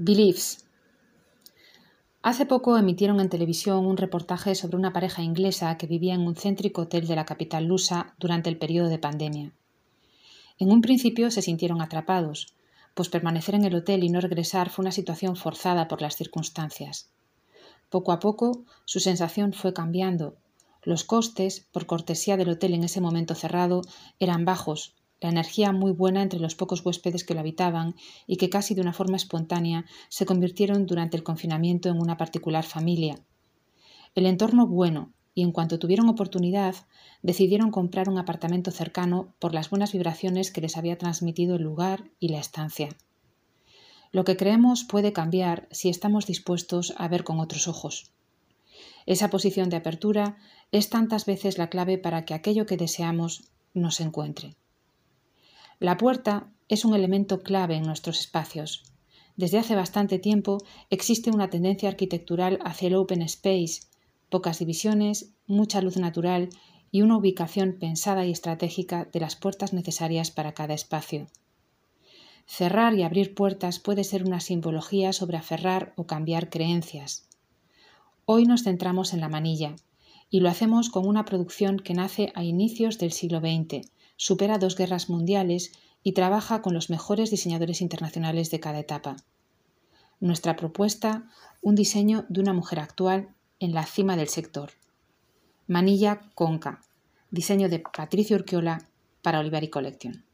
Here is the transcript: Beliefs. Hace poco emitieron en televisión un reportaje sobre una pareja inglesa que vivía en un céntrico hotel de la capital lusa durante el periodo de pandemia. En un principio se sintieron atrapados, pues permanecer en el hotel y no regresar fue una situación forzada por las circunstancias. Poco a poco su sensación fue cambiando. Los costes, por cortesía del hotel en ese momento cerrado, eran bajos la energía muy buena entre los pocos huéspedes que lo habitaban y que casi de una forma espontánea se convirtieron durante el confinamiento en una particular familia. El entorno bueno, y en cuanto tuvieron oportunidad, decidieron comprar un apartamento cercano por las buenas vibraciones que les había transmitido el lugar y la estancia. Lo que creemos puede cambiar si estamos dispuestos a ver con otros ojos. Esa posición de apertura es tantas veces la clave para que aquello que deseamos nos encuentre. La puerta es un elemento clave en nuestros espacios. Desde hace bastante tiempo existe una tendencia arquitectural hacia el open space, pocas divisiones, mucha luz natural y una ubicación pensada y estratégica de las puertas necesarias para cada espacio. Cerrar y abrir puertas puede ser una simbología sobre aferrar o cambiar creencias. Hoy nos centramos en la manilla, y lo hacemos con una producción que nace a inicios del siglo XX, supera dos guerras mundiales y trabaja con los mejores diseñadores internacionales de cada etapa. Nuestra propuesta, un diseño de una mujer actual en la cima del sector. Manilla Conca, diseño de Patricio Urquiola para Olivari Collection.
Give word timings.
Beliefs. 0.00 0.64
Hace 2.22 2.46
poco 2.46 2.78
emitieron 2.78 3.18
en 3.18 3.28
televisión 3.28 3.84
un 3.84 3.96
reportaje 3.96 4.54
sobre 4.54 4.76
una 4.76 4.92
pareja 4.92 5.22
inglesa 5.22 5.76
que 5.76 5.88
vivía 5.88 6.14
en 6.14 6.20
un 6.20 6.36
céntrico 6.36 6.82
hotel 6.82 7.08
de 7.08 7.16
la 7.16 7.24
capital 7.24 7.64
lusa 7.64 8.14
durante 8.16 8.48
el 8.48 8.58
periodo 8.58 8.90
de 8.90 9.00
pandemia. 9.00 9.50
En 10.60 10.70
un 10.70 10.82
principio 10.82 11.32
se 11.32 11.42
sintieron 11.42 11.82
atrapados, 11.82 12.54
pues 12.94 13.08
permanecer 13.08 13.56
en 13.56 13.64
el 13.64 13.74
hotel 13.74 14.04
y 14.04 14.08
no 14.08 14.20
regresar 14.20 14.70
fue 14.70 14.84
una 14.84 14.92
situación 14.92 15.34
forzada 15.34 15.88
por 15.88 16.00
las 16.00 16.14
circunstancias. 16.14 17.10
Poco 17.90 18.12
a 18.12 18.20
poco 18.20 18.62
su 18.84 19.00
sensación 19.00 19.52
fue 19.52 19.74
cambiando. 19.74 20.36
Los 20.84 21.02
costes, 21.02 21.66
por 21.72 21.86
cortesía 21.86 22.36
del 22.36 22.50
hotel 22.50 22.74
en 22.74 22.84
ese 22.84 23.00
momento 23.00 23.34
cerrado, 23.34 23.82
eran 24.20 24.44
bajos 24.44 24.94
la 25.20 25.30
energía 25.30 25.72
muy 25.72 25.92
buena 25.92 26.22
entre 26.22 26.40
los 26.40 26.54
pocos 26.54 26.84
huéspedes 26.84 27.24
que 27.24 27.34
lo 27.34 27.40
habitaban 27.40 27.94
y 28.26 28.36
que 28.36 28.48
casi 28.48 28.74
de 28.74 28.82
una 28.82 28.92
forma 28.92 29.16
espontánea 29.16 29.84
se 30.08 30.26
convirtieron 30.26 30.86
durante 30.86 31.16
el 31.16 31.24
confinamiento 31.24 31.88
en 31.88 32.00
una 32.00 32.16
particular 32.16 32.64
familia. 32.64 33.18
El 34.14 34.26
entorno 34.26 34.66
bueno, 34.66 35.12
y 35.34 35.42
en 35.42 35.52
cuanto 35.52 35.78
tuvieron 35.78 36.08
oportunidad, 36.08 36.74
decidieron 37.22 37.70
comprar 37.70 38.08
un 38.08 38.18
apartamento 38.18 38.70
cercano 38.70 39.34
por 39.38 39.54
las 39.54 39.70
buenas 39.70 39.92
vibraciones 39.92 40.50
que 40.50 40.60
les 40.60 40.76
había 40.76 40.98
transmitido 40.98 41.56
el 41.56 41.62
lugar 41.62 42.10
y 42.18 42.28
la 42.28 42.38
estancia. 42.38 42.88
Lo 44.10 44.24
que 44.24 44.36
creemos 44.36 44.84
puede 44.84 45.12
cambiar 45.12 45.68
si 45.70 45.90
estamos 45.90 46.26
dispuestos 46.26 46.94
a 46.96 47.08
ver 47.08 47.24
con 47.24 47.40
otros 47.40 47.68
ojos. 47.68 48.12
Esa 49.06 49.30
posición 49.30 49.68
de 49.68 49.76
apertura 49.76 50.36
es 50.72 50.90
tantas 50.90 51.26
veces 51.26 51.58
la 51.58 51.70
clave 51.70 51.98
para 51.98 52.24
que 52.24 52.34
aquello 52.34 52.66
que 52.66 52.76
deseamos 52.76 53.50
nos 53.74 54.00
encuentre. 54.00 54.56
La 55.80 55.96
puerta 55.96 56.50
es 56.68 56.84
un 56.84 56.94
elemento 56.94 57.42
clave 57.42 57.76
en 57.76 57.84
nuestros 57.84 58.18
espacios. 58.18 58.82
Desde 59.36 59.58
hace 59.58 59.76
bastante 59.76 60.18
tiempo 60.18 60.58
existe 60.90 61.30
una 61.30 61.50
tendencia 61.50 61.88
arquitectural 61.88 62.58
hacia 62.64 62.88
el 62.88 62.96
open 62.96 63.22
space, 63.22 63.82
pocas 64.28 64.58
divisiones, 64.58 65.30
mucha 65.46 65.80
luz 65.80 65.96
natural 65.96 66.48
y 66.90 67.02
una 67.02 67.16
ubicación 67.16 67.76
pensada 67.78 68.26
y 68.26 68.32
estratégica 68.32 69.04
de 69.04 69.20
las 69.20 69.36
puertas 69.36 69.72
necesarias 69.72 70.32
para 70.32 70.52
cada 70.52 70.74
espacio. 70.74 71.28
Cerrar 72.46 72.94
y 72.94 73.04
abrir 73.04 73.34
puertas 73.34 73.78
puede 73.78 74.02
ser 74.02 74.24
una 74.24 74.40
simbología 74.40 75.12
sobre 75.12 75.36
aferrar 75.36 75.92
o 75.96 76.06
cambiar 76.06 76.50
creencias. 76.50 77.28
Hoy 78.24 78.46
nos 78.46 78.64
centramos 78.64 79.12
en 79.12 79.20
la 79.20 79.28
manilla, 79.28 79.76
y 80.30 80.40
lo 80.40 80.48
hacemos 80.48 80.90
con 80.90 81.06
una 81.06 81.24
producción 81.24 81.78
que 81.78 81.94
nace 81.94 82.32
a 82.34 82.44
inicios 82.44 82.98
del 82.98 83.12
siglo 83.12 83.40
XX, 83.40 83.88
supera 84.16 84.58
dos 84.58 84.76
guerras 84.76 85.08
mundiales 85.08 85.72
y 86.02 86.12
trabaja 86.12 86.62
con 86.62 86.74
los 86.74 86.90
mejores 86.90 87.30
diseñadores 87.30 87.80
internacionales 87.80 88.50
de 88.50 88.60
cada 88.60 88.78
etapa. 88.78 89.16
Nuestra 90.20 90.56
propuesta, 90.56 91.28
un 91.62 91.74
diseño 91.74 92.26
de 92.28 92.40
una 92.40 92.52
mujer 92.52 92.80
actual 92.80 93.28
en 93.60 93.72
la 93.72 93.86
cima 93.86 94.16
del 94.16 94.28
sector. 94.28 94.70
Manilla 95.66 96.20
Conca, 96.34 96.82
diseño 97.30 97.68
de 97.68 97.80
Patricio 97.80 98.36
Urquiola 98.36 98.88
para 99.22 99.40
Olivari 99.40 99.68
Collection. 99.68 100.27